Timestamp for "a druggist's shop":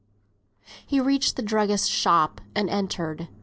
1.37-2.41